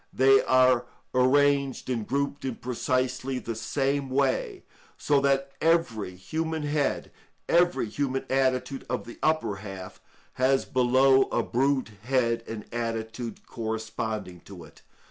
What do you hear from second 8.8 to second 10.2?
of the upper half,